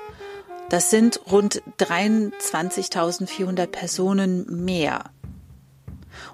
[0.70, 5.10] Das sind rund 23.400 Personen mehr.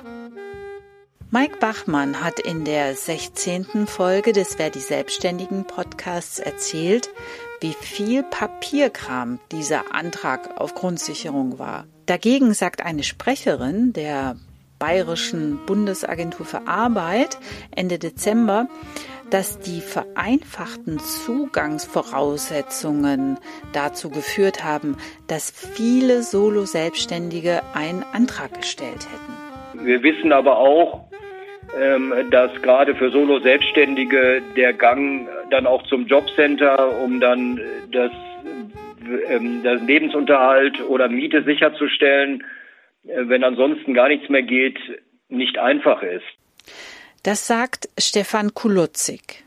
[1.30, 3.86] Mike Bachmann hat in der 16.
[3.86, 7.10] Folge des Wer die Selbstständigen Podcasts erzählt,
[7.60, 11.84] wie viel Papierkram dieser Antrag auf Grundsicherung war.
[12.06, 14.36] Dagegen sagt eine Sprecherin der
[14.78, 17.38] Bayerischen Bundesagentur für Arbeit
[17.70, 18.66] Ende Dezember,
[19.32, 23.38] dass die vereinfachten Zugangsvoraussetzungen
[23.72, 29.32] dazu geführt haben, dass viele Solo-Selbstständige einen Antrag gestellt hätten.
[29.86, 31.08] Wir wissen aber auch,
[31.80, 37.58] ähm, dass gerade für Solo-Selbstständige der Gang dann auch zum Jobcenter, um dann
[37.90, 38.12] das,
[39.30, 42.44] ähm, das Lebensunterhalt oder Miete sicherzustellen,
[43.04, 44.78] äh, wenn ansonsten gar nichts mehr geht,
[45.30, 46.26] nicht einfach ist.
[47.22, 49.44] Das sagt Stefan Kulutzig.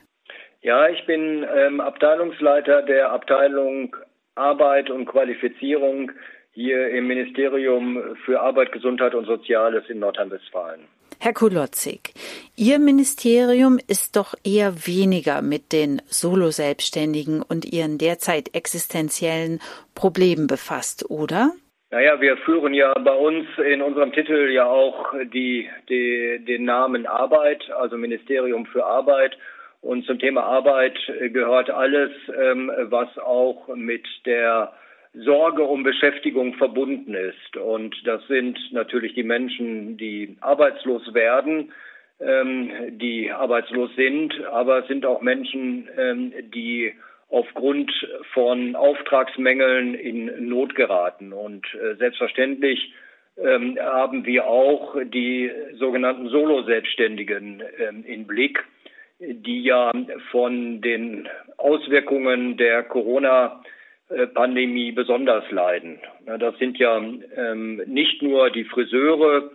[0.61, 3.95] Ja, ich bin ähm, Abteilungsleiter der Abteilung
[4.35, 6.11] Arbeit und Qualifizierung
[6.53, 10.87] hier im Ministerium für Arbeit, Gesundheit und Soziales in Nordrhein-Westfalen.
[11.19, 12.13] Herr Kulotzig,
[12.55, 19.59] Ihr Ministerium ist doch eher weniger mit den Solo-Selbstständigen und ihren derzeit existenziellen
[19.95, 21.51] Problemen befasst, oder?
[21.95, 27.05] Naja, wir führen ja bei uns in unserem Titel ja auch die, die, den Namen
[27.05, 29.37] Arbeit, also Ministerium für Arbeit.
[29.79, 30.99] Und zum Thema Arbeit
[31.31, 34.73] gehört alles, ähm, was auch mit der
[35.13, 37.55] Sorge um Beschäftigung verbunden ist.
[37.55, 41.71] Und das sind natürlich die Menschen, die arbeitslos werden,
[42.19, 46.93] ähm, die arbeitslos sind, aber es sind auch Menschen, ähm, die
[47.29, 47.91] aufgrund
[48.33, 51.33] von Auftragsmängeln in Not geraten.
[51.33, 52.93] Und äh, selbstverständlich
[53.37, 58.63] ähm, haben wir auch die sogenannten Solo-Selbstständigen ähm, in Blick,
[59.19, 59.91] die ja
[60.31, 61.27] von den
[61.57, 65.99] Auswirkungen der Corona-Pandemie besonders leiden.
[66.25, 69.51] Das sind ja ähm, nicht nur die Friseure,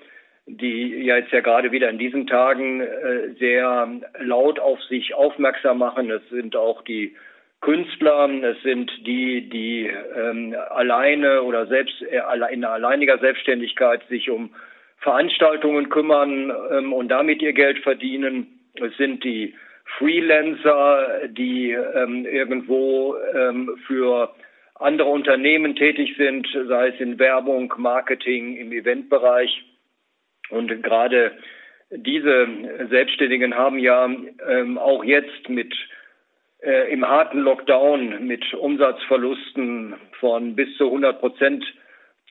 [0.47, 3.89] die ja jetzt ja gerade wieder in diesen Tagen äh, sehr
[4.19, 6.11] laut auf sich aufmerksam machen.
[6.11, 7.15] Es sind auch die
[7.61, 12.23] Künstler, es sind die, die ähm, alleine oder selbst äh,
[12.53, 14.51] in alleiniger Selbstständigkeit sich um
[14.99, 18.47] Veranstaltungen kümmern ähm, und damit ihr Geld verdienen.
[18.75, 19.55] Es sind die
[19.99, 24.35] Freelancer, die ähm, irgendwo ähm, für
[24.77, 29.65] andere Unternehmen tätig sind, sei es in Werbung, Marketing, im Eventbereich.
[30.49, 31.33] Und gerade
[31.91, 32.49] diese
[32.89, 34.09] Selbstständigen haben ja
[34.49, 35.75] ähm, auch jetzt mit
[36.63, 41.65] äh, im harten Lockdown mit Umsatzverlusten von bis zu 100 Prozent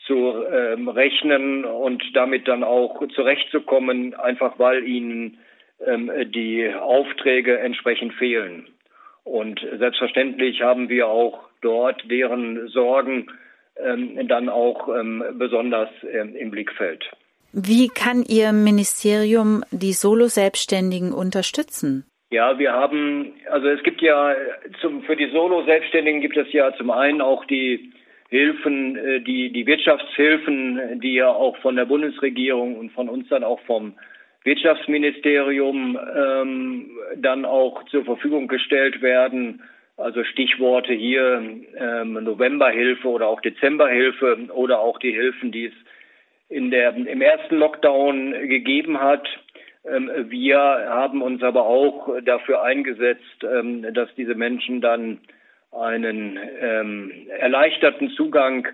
[0.06, 5.38] zu ähm, rechnen und damit dann auch zurechtzukommen, einfach weil ihnen
[5.86, 8.68] ähm, die Aufträge entsprechend fehlen.
[9.24, 13.28] Und selbstverständlich haben wir auch dort deren Sorgen
[13.78, 17.06] ähm, dann auch ähm, besonders ähm, im Blickfeld.
[17.52, 22.09] Wie kann Ihr Ministerium die Solo-Selbstständigen unterstützen?
[22.32, 24.36] Ja, wir haben, also es gibt ja
[24.82, 27.92] zum, für die Solo-Selbstständigen gibt es ja zum einen auch die
[28.30, 33.44] Hilfen, äh, die, die Wirtschaftshilfen, die ja auch von der Bundesregierung und von uns dann
[33.44, 33.96] auch vom
[34.44, 39.64] Wirtschaftsministerium ähm, dann auch zur Verfügung gestellt werden.
[39.98, 41.42] Also Stichworte hier
[41.78, 45.74] ähm, Novemberhilfe oder auch Dezemberhilfe oder auch die Hilfen, die es
[46.48, 49.28] in der, im ersten Lockdown gegeben hat.
[49.86, 55.20] Ähm, wir haben uns aber auch dafür eingesetzt, ähm, dass diese Menschen dann
[55.72, 58.68] einen ähm, erleichterten Zugang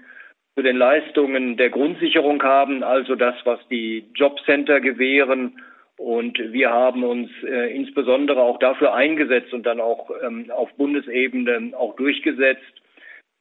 [0.55, 5.61] zu den Leistungen der Grundsicherung haben, also das, was die Jobcenter gewähren.
[5.97, 10.09] Und wir haben uns äh, insbesondere auch dafür eingesetzt und dann auch
[10.49, 12.81] auf Bundesebene auch durchgesetzt,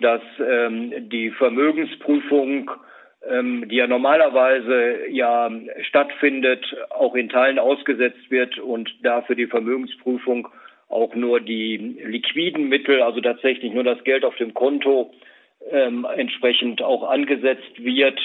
[0.00, 2.70] dass die Vermögensprüfung,
[3.28, 5.50] ähm, die ja normalerweise ja
[5.82, 10.48] stattfindet, auch in Teilen ausgesetzt wird und dafür die Vermögensprüfung
[10.88, 15.12] auch nur die liquiden Mittel, also tatsächlich nur das Geld auf dem Konto
[15.70, 18.18] ähm, entsprechend auch angesetzt wird,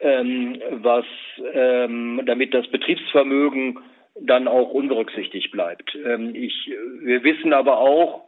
[0.00, 1.04] ähm, was
[1.52, 3.78] ähm, damit das Betriebsvermögen
[4.20, 5.96] dann auch unberücksichtigt bleibt.
[6.04, 6.70] Ähm, ich,
[7.02, 8.24] wir wissen aber auch,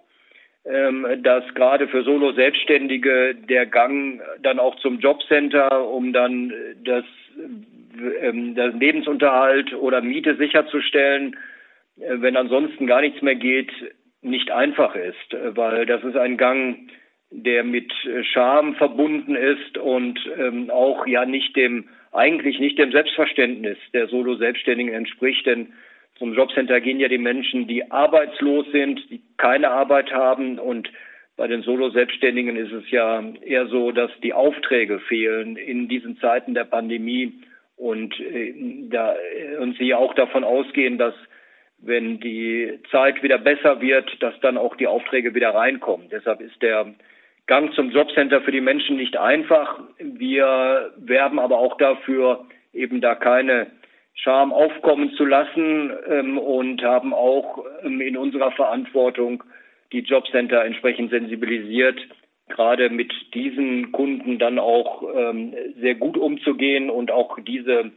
[0.65, 6.53] dass gerade für Solo-Selbstständige der Gang dann auch zum Jobcenter, um dann
[6.85, 7.05] das,
[8.21, 11.37] ähm, das Lebensunterhalt oder Miete sicherzustellen,
[11.99, 13.73] äh, wenn ansonsten gar nichts mehr geht,
[14.21, 16.89] nicht einfach ist, weil das ist ein Gang,
[17.33, 17.93] der mit
[18.23, 24.93] Scham verbunden ist und ähm, auch ja nicht dem eigentlich nicht dem Selbstverständnis der Solo-Selbstständigen
[24.93, 25.73] entspricht, denn
[26.23, 30.89] zum Jobcenter gehen ja die Menschen, die arbeitslos sind, die keine Arbeit haben und
[31.37, 36.55] bei den Solo-Selbstständigen ist es ja eher so, dass die Aufträge fehlen in diesen Zeiten
[36.55, 37.33] der Pandemie
[37.77, 38.55] und äh,
[38.89, 39.17] da
[39.59, 41.15] und sie auch davon ausgehen, dass
[41.79, 46.07] wenn die Zeit wieder besser wird, dass dann auch die Aufträge wieder reinkommen.
[46.09, 46.95] Deshalb ist der
[47.49, 49.81] Gang zum Jobcenter für die Menschen nicht einfach.
[49.99, 53.73] Wir werben aber auch dafür, eben da keine
[54.15, 59.43] Scham aufkommen zu lassen ähm, und haben auch ähm, in unserer Verantwortung
[59.93, 61.99] die Jobcenter entsprechend sensibilisiert,
[62.49, 67.93] gerade mit diesen Kunden dann auch ähm, sehr gut umzugehen und auch diese,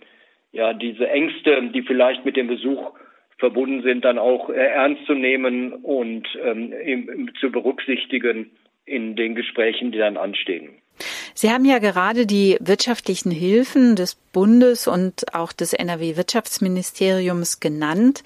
[0.51, 2.93] ja, diese Ängste, die vielleicht mit dem Besuch
[3.37, 8.51] verbunden sind, dann auch äh, ernst zu nehmen und ähm, zu berücksichtigen
[8.85, 10.69] in den Gesprächen, die dann anstehen.
[11.33, 18.23] Sie haben ja gerade die wirtschaftlichen Hilfen des Bundes und auch des NRW-Wirtschaftsministeriums genannt.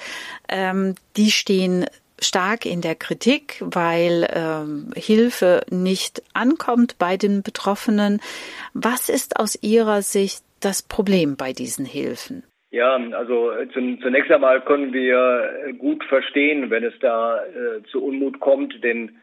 [0.48, 1.86] Ähm, die stehen
[2.22, 8.20] stark in der Kritik, weil ähm, Hilfe nicht ankommt bei den Betroffenen.
[8.74, 12.44] Was ist aus Ihrer Sicht das Problem bei diesen Hilfen?
[12.72, 18.04] Ja, also äh, zunächst einmal können wir äh, gut verstehen, wenn es da äh, zu
[18.04, 19.18] Unmut kommt, denn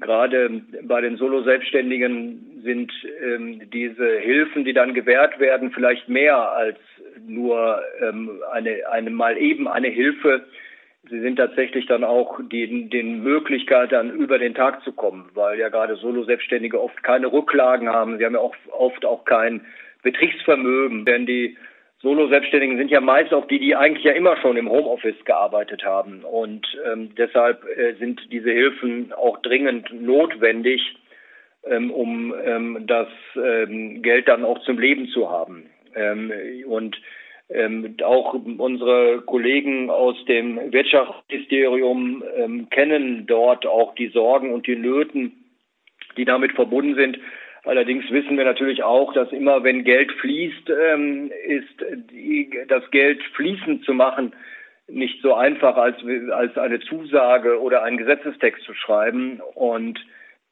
[0.00, 2.92] gerade bei den Solo-Selbstständigen sind
[3.22, 6.78] ähm, diese Hilfen, die dann gewährt werden, vielleicht mehr als
[7.26, 10.44] nur ähm, eine, eine mal eben eine Hilfe.
[11.10, 15.58] Sie sind tatsächlich dann auch die, den Möglichkeit, dann über den Tag zu kommen, weil
[15.58, 18.18] ja gerade Solo-Selbstständige oft keine Rücklagen haben.
[18.18, 19.62] Sie haben ja auch oft auch kein
[20.02, 21.56] Betriebsvermögen, denn die
[22.02, 26.24] Solo-Selbstständigen sind ja meist auch die, die eigentlich ja immer schon im Homeoffice gearbeitet haben.
[26.24, 30.96] Und ähm, deshalb äh, sind diese Hilfen auch dringend notwendig,
[31.64, 33.06] ähm, um ähm, das
[33.36, 35.70] ähm, Geld dann auch zum Leben zu haben.
[35.94, 36.32] Ähm,
[36.66, 37.00] und
[37.48, 42.24] ähm, auch unsere Kollegen aus dem Wirtschaftsministerium
[42.70, 45.32] kennen dort auch die Sorgen und die Nöten,
[46.16, 47.18] die damit verbunden sind.
[47.64, 53.22] Allerdings wissen wir natürlich auch, dass immer wenn Geld fließt, ähm, ist die, das Geld
[53.34, 54.32] fließen zu machen
[54.88, 55.96] nicht so einfach als,
[56.32, 59.40] als eine Zusage oder einen Gesetzestext zu schreiben.
[59.54, 59.98] Und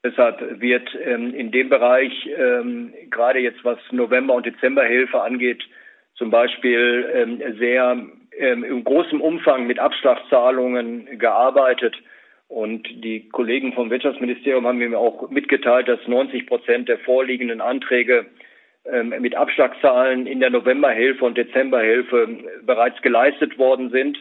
[0.04, 5.62] deshalb wird ähm, in dem Bereich, ähm, gerade jetzt was November- und Dezemberhilfe angeht,
[6.14, 7.96] zum Beispiel sehr
[8.36, 11.96] in großem Umfang mit Abschlagszahlungen gearbeitet.
[12.50, 18.26] Und die Kollegen vom Wirtschaftsministerium haben mir auch mitgeteilt, dass 90 Prozent der vorliegenden Anträge
[18.84, 22.28] ähm, mit Abschlagszahlen in der Novemberhilfe und Dezemberhilfe
[22.66, 24.18] bereits geleistet worden sind.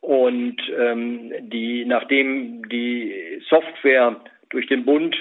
[0.00, 3.14] Und ähm, die, nachdem die
[3.48, 4.16] Software
[4.50, 5.16] durch den Bund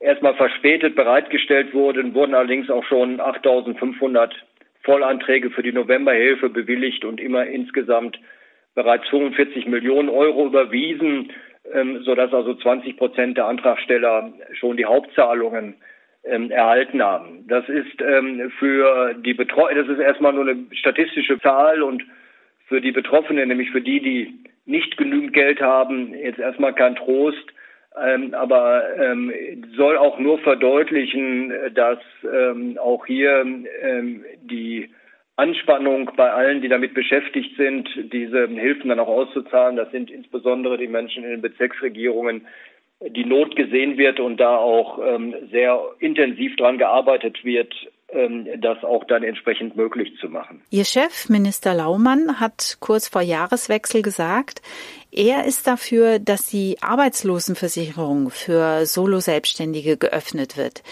[0.00, 4.30] erstmal verspätet bereitgestellt wurde, wurden allerdings auch schon 8.500
[4.82, 8.18] Vollanträge für die Novemberhilfe bewilligt und immer insgesamt
[8.74, 11.30] bereits 45 Millionen Euro überwiesen
[11.72, 15.74] ähm, sodass also 20 Prozent der Antragsteller schon die Hauptzahlungen
[16.24, 17.46] ähm, erhalten haben.
[17.48, 22.04] Das ist ähm, für die Betroffenen, das ist erstmal nur eine statistische Zahl und
[22.66, 27.52] für die Betroffenen, nämlich für die, die nicht genügend Geld haben, jetzt erstmal kein Trost,
[28.00, 28.84] ähm, aber
[29.76, 31.98] soll auch nur verdeutlichen, dass
[32.32, 33.44] ähm, auch hier
[34.40, 34.88] die
[35.36, 39.76] Anspannung bei allen, die damit beschäftigt sind, diese Hilfen dann auch auszuzahlen.
[39.76, 42.46] Das sind insbesondere die Menschen in den Bezirksregierungen,
[43.00, 47.72] die Not gesehen wird und da auch ähm, sehr intensiv daran gearbeitet wird,
[48.10, 50.62] ähm, das auch dann entsprechend möglich zu machen.
[50.70, 54.60] Ihr Chef, Minister Laumann, hat kurz vor Jahreswechsel gesagt,
[55.10, 60.82] er ist dafür, dass die Arbeitslosenversicherung für Solo-Selbstständige geöffnet wird.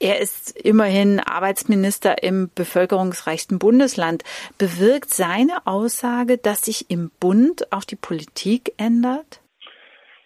[0.00, 4.22] Er ist immerhin Arbeitsminister im bevölkerungsreichsten Bundesland.
[4.56, 9.40] Bewirkt seine Aussage, dass sich im Bund auch die Politik ändert?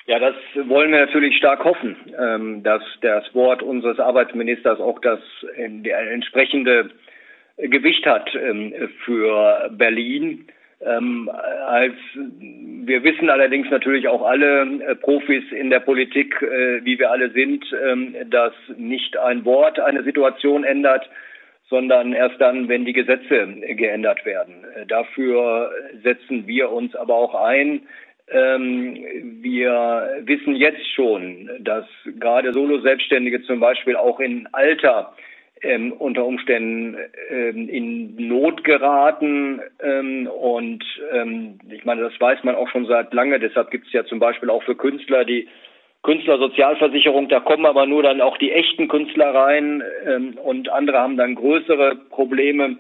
[0.07, 0.35] Ja, das
[0.69, 5.21] wollen wir natürlich stark hoffen, ähm, dass das Wort unseres Arbeitsministers auch das
[5.57, 6.91] entsprechende
[7.57, 8.75] Gewicht hat ähm,
[9.05, 10.49] für Berlin.
[10.85, 11.31] Ähm,
[11.67, 17.11] als wir wissen allerdings natürlich auch alle äh, Profis in der Politik, äh, wie wir
[17.11, 21.09] alle sind, ähm, dass nicht ein Wort eine Situation ändert,
[21.71, 24.65] sondern erst dann, wenn die Gesetze geändert werden.
[24.75, 25.71] Äh, dafür
[26.03, 27.83] setzen wir uns aber auch ein.
[28.29, 28.97] Ähm,
[29.41, 31.87] wir wissen jetzt schon, dass
[32.19, 35.15] gerade Solo-Selbstständige zum Beispiel auch in Alter
[35.63, 36.97] ähm, unter Umständen
[37.31, 39.61] ähm, in Not geraten.
[39.81, 43.39] Ähm, und ähm, ich meine, das weiß man auch schon seit lange.
[43.39, 45.49] Deshalb gibt es ja zum Beispiel auch für Künstler die
[46.03, 47.29] Künstlersozialversicherung.
[47.29, 51.37] Da kommen aber nur dann auch die echten Künstler rein ähm, und andere haben dann
[51.37, 52.79] größere Probleme.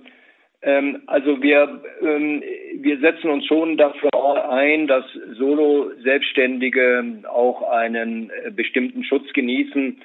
[0.62, 9.04] Ähm, also wir, wir setzen uns schon dafür ein, dass Solo-Selbstständige auch einen äh, bestimmten
[9.04, 10.00] Schutz genießen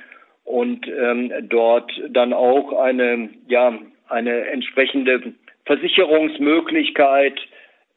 [0.47, 3.77] und ähm, dort dann auch eine ja
[4.07, 5.33] eine entsprechende
[5.65, 7.37] Versicherungsmöglichkeit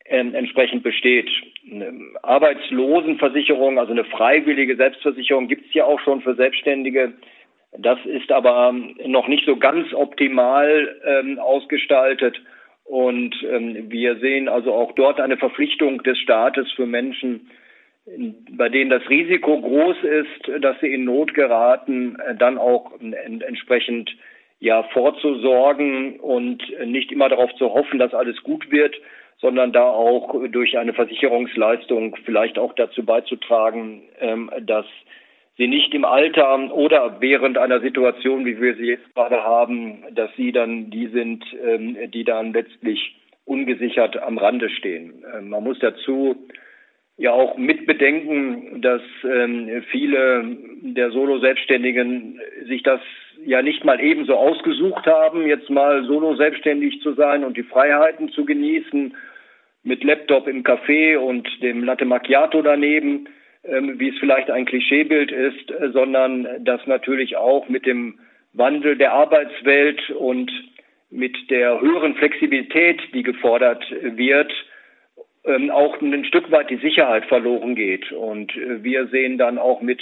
[0.07, 1.30] ähm, entsprechend besteht.
[1.71, 1.92] Eine
[2.23, 7.12] Arbeitslosenversicherung, also eine freiwillige Selbstversicherung gibt es ja auch schon für Selbstständige.
[7.78, 8.75] Das ist aber
[9.07, 12.42] noch nicht so ganz optimal ähm, ausgestaltet.
[12.83, 17.49] Und ähm, wir sehen also auch dort eine Verpflichtung des Staates für Menschen,
[18.50, 24.11] bei denen das Risiko groß ist, dass sie in Not geraten, dann auch entsprechend
[24.59, 28.95] ja vorzusorgen und nicht immer darauf zu hoffen, dass alles gut wird,
[29.40, 34.87] sondern da auch durch eine Versicherungsleistung vielleicht auch dazu beizutragen, ähm, dass
[35.57, 40.31] sie nicht im Alter oder während einer Situation, wie wir sie jetzt gerade haben, dass
[40.37, 45.25] sie dann die sind, ähm, die dann letztlich ungesichert am Rande stehen.
[45.35, 46.37] Ähm, man muss dazu
[47.21, 53.00] ja auch mit bedenken, dass ähm, viele der Solo-Selbstständigen sich das
[53.45, 58.47] ja nicht mal ebenso ausgesucht haben, jetzt mal solo-selbstständig zu sein und die Freiheiten zu
[58.47, 59.15] genießen,
[59.83, 63.29] mit Laptop im Café und dem Latte Macchiato daneben,
[63.65, 68.19] ähm, wie es vielleicht ein Klischeebild ist, sondern das natürlich auch mit dem
[68.55, 70.50] Wandel der Arbeitswelt und
[71.11, 74.53] mit der höheren Flexibilität, die gefordert wird,
[75.44, 78.12] ähm, auch ein Stück weit die Sicherheit verloren geht.
[78.12, 80.00] Und äh, wir sehen dann auch mit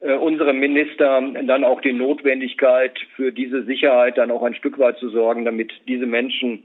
[0.00, 4.98] äh, unserem Minister dann auch die Notwendigkeit, für diese Sicherheit dann auch ein Stück weit
[4.98, 6.64] zu sorgen, damit diese Menschen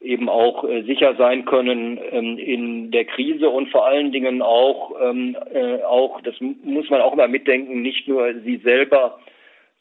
[0.00, 4.94] eben auch äh, sicher sein können ähm, in der Krise und vor allen Dingen auch,
[5.02, 9.18] ähm, äh, auch, das muss man auch mal mitdenken, nicht nur sie selber,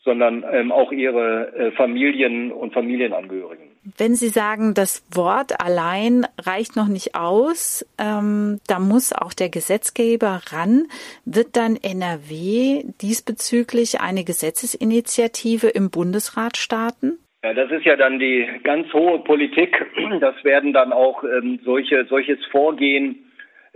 [0.03, 3.76] sondern ähm, auch ihre äh, Familien und Familienangehörigen.
[3.95, 9.49] Wenn Sie sagen, das Wort allein reicht noch nicht aus, ähm, da muss auch der
[9.49, 10.87] Gesetzgeber ran.
[11.23, 17.19] Wird dann NRW diesbezüglich eine Gesetzesinitiative im Bundesrat starten?
[17.43, 19.85] Ja, das ist ja dann die ganz hohe Politik.
[20.19, 23.26] Das werden dann auch ähm, solche, solches Vorgehen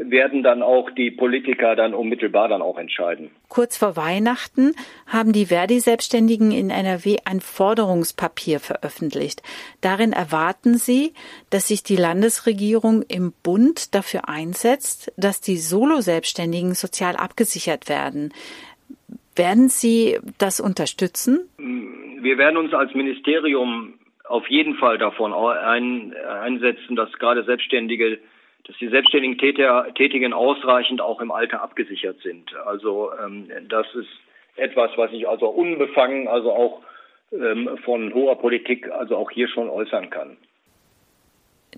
[0.03, 3.31] werden dann auch die Politiker dann unmittelbar dann auch entscheiden.
[3.50, 4.74] Kurz vor Weihnachten
[5.08, 9.43] haben die Verdi-Selbstständigen in NRW ein Forderungspapier veröffentlicht.
[9.81, 11.13] Darin erwarten sie,
[11.50, 18.34] dass sich die Landesregierung im Bund dafür einsetzt, dass die Solo-Selbstständigen sozial abgesichert werden.
[19.36, 21.48] Werden Sie das unterstützen?
[21.58, 23.93] Wir werden uns als Ministerium
[24.27, 28.20] auf jeden Fall davon einsetzen, dass gerade Selbstständige
[28.72, 32.56] dass die selbstständigen Täter, Tätigen ausreichend auch im Alter abgesichert sind.
[32.66, 34.08] Also ähm, das ist
[34.56, 36.82] etwas, was ich also unbefangen, also auch
[37.34, 40.38] ähm, von hoher Politik, also auch hier schon äußern kann.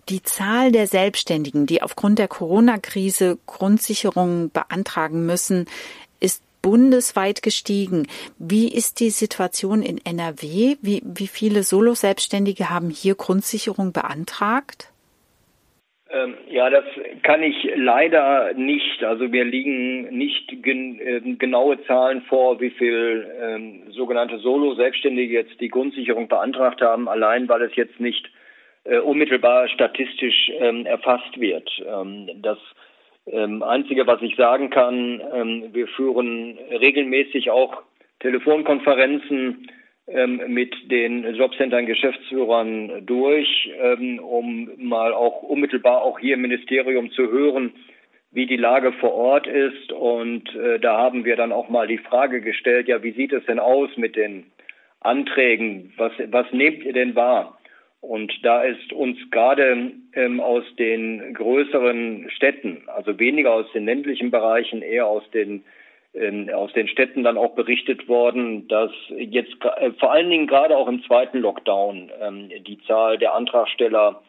[0.09, 5.65] Die Zahl der Selbstständigen, die aufgrund der Corona-Krise Grundsicherungen beantragen müssen,
[6.19, 8.07] ist bundesweit gestiegen.
[8.37, 10.75] Wie ist die Situation in NRW?
[10.81, 14.92] Wie, wie viele Solo-Selbstständige haben hier Grundsicherung beantragt?
[16.13, 16.85] Ähm, ja, das
[17.23, 19.03] kann ich leider nicht.
[19.03, 25.59] Also mir liegen nicht gen äh, genaue Zahlen vor, wie viel ähm, sogenannte Solo-Selbstständige jetzt
[25.59, 28.29] die Grundsicherung beantragt haben, allein weil es jetzt nicht
[28.83, 31.69] äh, unmittelbar statistisch ähm, erfasst wird.
[31.87, 32.59] Ähm, das
[33.25, 37.81] ähm, Einzige, was ich sagen kann, ähm, wir führen regelmäßig auch
[38.19, 39.67] Telefonkonferenzen
[40.05, 47.31] mit den Jobcentern Geschäftsführern durch, ähm, um mal auch unmittelbar auch hier im Ministerium zu
[47.31, 47.71] hören,
[48.31, 49.93] wie die Lage vor Ort ist.
[49.93, 53.45] Und äh, da haben wir dann auch mal die Frage gestellt, ja, wie sieht es
[53.45, 54.45] denn aus mit den
[54.99, 57.57] Anträgen, was, was nehmt ihr denn wahr?
[58.01, 64.31] Und da ist uns gerade ähm, aus den größeren Städten, also weniger aus den ländlichen
[64.31, 65.63] Bereichen, eher aus den ähm,
[66.53, 70.87] aus den Städten dann auch berichtet worden, dass jetzt äh, vor allen Dingen gerade auch
[70.87, 74.21] im zweiten Lockdown ähm, die Zahl der Antragsteller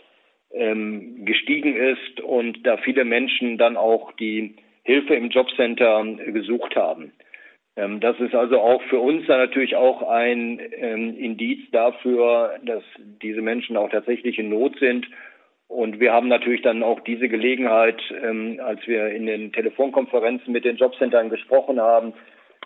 [0.51, 7.13] ähm, gestiegen ist und da viele Menschen dann auch die Hilfe im Jobcenter gesucht haben.
[7.77, 12.83] Ähm, das ist also auch für uns dann natürlich auch ein ähm, Indiz dafür, dass
[13.23, 15.07] diese Menschen auch tatsächlich in Not sind.
[15.75, 20.65] Und wir haben natürlich dann auch diese Gelegenheit, ähm, als wir in den Telefonkonferenzen mit
[20.65, 22.13] den Jobcentern gesprochen haben,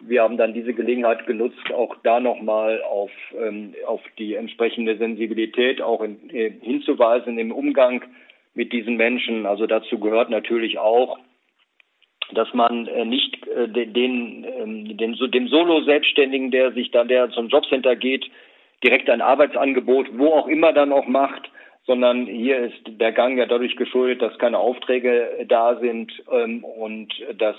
[0.03, 5.81] wir haben dann diese Gelegenheit genutzt, auch da nochmal auf, ähm, auf die entsprechende Sensibilität
[5.81, 8.05] auch in, äh, hinzuweisen im Umgang
[8.53, 9.47] mit diesen Menschen.
[9.47, 11.19] Also dazu gehört natürlich auch,
[12.35, 17.49] dass man äh, nicht äh, den, ähm, den, dem Solo-Selbstständigen, der sich dann, der zum
[17.49, 18.27] Jobcenter geht,
[18.85, 21.51] direkt ein Arbeitsangebot, wo auch immer dann auch macht,
[21.89, 27.09] sondern hier ist der Gang ja dadurch geschuldet, dass keine Aufträge da sind ähm, und
[27.39, 27.57] dass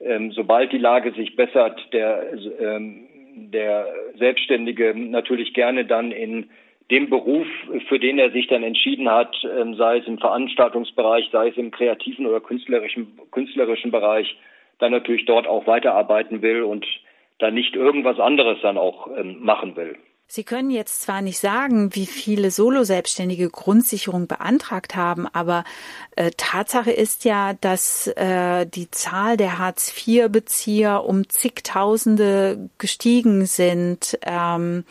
[0.00, 3.06] ähm, sobald die Lage sich bessert, der, ähm,
[3.36, 3.86] der
[4.18, 6.50] Selbstständige natürlich gerne dann in
[6.90, 7.46] dem Beruf,
[7.88, 11.70] für den er sich dann entschieden hat, ähm, sei es im Veranstaltungsbereich, sei es im
[11.70, 14.36] kreativen oder künstlerischen, künstlerischen Bereich,
[14.80, 16.84] dann natürlich dort auch weiterarbeiten will und
[17.38, 19.96] dann nicht irgendwas anderes dann auch ähm, machen will.
[20.26, 25.64] Sie können jetzt zwar nicht sagen, wie viele Solo-Selbstständige Grundsicherung beantragt haben, aber
[26.16, 34.18] äh, Tatsache ist ja, dass äh, die Zahl der Hartz-IV-Bezieher um zigtausende gestiegen sind.
[34.26, 34.84] Ähm,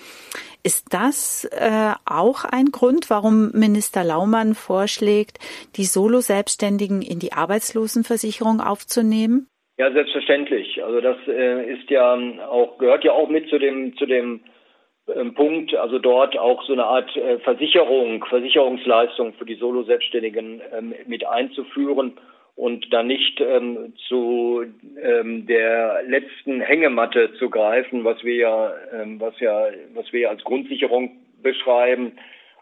[0.64, 5.40] ist das äh, auch ein Grund, warum Minister Laumann vorschlägt,
[5.76, 9.48] die Solo-Selbstständigen in die Arbeitslosenversicherung aufzunehmen?
[9.78, 10.84] Ja, selbstverständlich.
[10.84, 12.14] Also das äh, ist ja
[12.48, 14.53] auch gehört ja auch mit zu dem zu dem ähm,
[15.06, 21.28] Punkt, also dort auch so eine Art äh, Versicherung, Versicherungsleistung für die Solo-Selbstständigen ähm, mit
[21.28, 22.14] einzuführen
[22.56, 24.64] und dann nicht ähm, zu
[25.02, 30.44] ähm, der letzten Hängematte zu greifen, was wir ja, ähm, was ja, was wir als
[30.44, 31.12] Grundsicherung
[31.42, 32.14] beschreiben.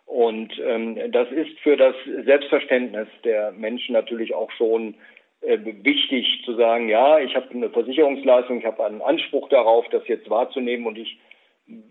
[0.06, 4.96] Und ähm, das ist für das Selbstverständnis der Menschen natürlich auch schon
[5.42, 10.08] äh, wichtig zu sagen, ja, ich habe eine Versicherungsleistung, ich habe einen Anspruch darauf, das
[10.08, 11.18] jetzt wahrzunehmen und ich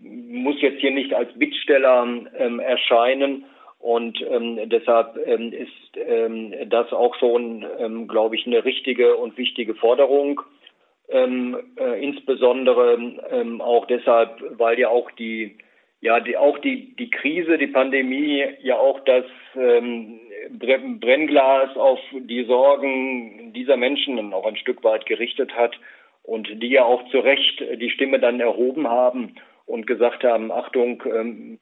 [0.01, 3.45] muss jetzt hier nicht als Bittsteller ähm, erscheinen.
[3.79, 9.37] Und ähm, deshalb ähm, ist ähm, das auch schon, ähm, glaube ich, eine richtige und
[9.37, 10.41] wichtige Forderung.
[11.09, 12.93] Ähm, äh, insbesondere
[13.31, 15.57] ähm, auch deshalb, weil ja auch die,
[15.99, 20.19] ja, die, auch die, die Krise, die Pandemie ja auch das ähm,
[20.51, 25.77] Brennglas auf die Sorgen dieser Menschen auch ein Stück weit gerichtet hat
[26.23, 31.03] und die ja auch zu Recht die Stimme dann erhoben haben und gesagt haben, Achtung,
[31.05, 31.59] ähm,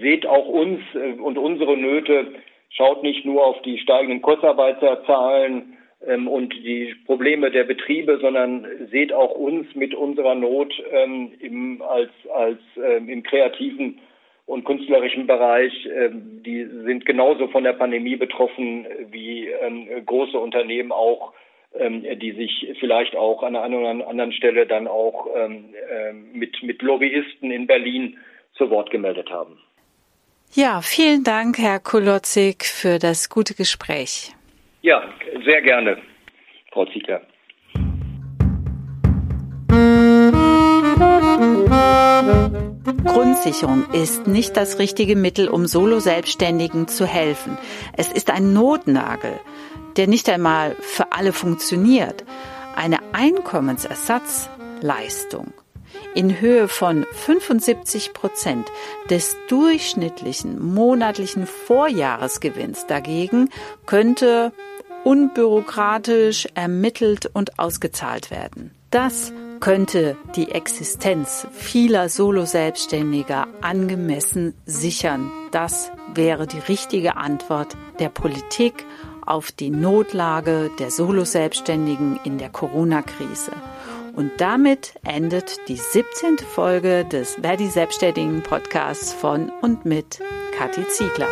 [0.00, 2.32] seht auch uns äh, und unsere Nöte,
[2.70, 5.76] schaut nicht nur auf die steigenden Kurzarbeiterzahlen
[6.06, 11.82] ähm, und die Probleme der Betriebe, sondern seht auch uns mit unserer Not ähm, im,
[11.82, 13.98] als, als im kreativen
[14.46, 15.72] und künstlerischen Bereich.
[16.12, 19.48] Die sind genauso von der Pandemie betroffen wie
[20.04, 21.32] große Unternehmen auch
[21.72, 26.82] ähm, die sich vielleicht auch an einer anderen Stelle dann auch ähm, ähm, mit, mit
[26.82, 28.18] Lobbyisten in Berlin
[28.54, 29.58] zu Wort gemeldet haben.
[30.52, 34.32] Ja, vielen Dank, Herr Kulotzig, für das gute Gespräch.
[34.82, 35.08] Ja,
[35.44, 35.98] sehr gerne,
[36.72, 37.22] Frau Ziegler.
[43.04, 47.56] Grundsicherung ist nicht das richtige Mittel, um Solo-Selbstständigen zu helfen.
[47.96, 49.38] Es ist ein Notnagel
[49.96, 52.24] der nicht einmal für alle funktioniert,
[52.76, 55.52] eine Einkommensersatzleistung
[56.14, 58.68] in Höhe von 75 Prozent
[59.08, 63.50] des durchschnittlichen monatlichen Vorjahresgewinns dagegen
[63.86, 64.52] könnte
[65.04, 68.72] unbürokratisch ermittelt und ausgezahlt werden.
[68.90, 75.30] Das könnte die Existenz vieler Solo-Selbstständiger angemessen sichern.
[75.52, 78.84] Das wäre die richtige Antwort der Politik
[79.30, 83.52] auf die Notlage der Solo-Selbstständigen in der Corona-Krise.
[84.16, 86.38] Und damit endet die 17.
[86.38, 90.20] Folge des Verdi Selbstständigen Podcasts von und mit
[90.58, 91.28] Kathi Ziegler.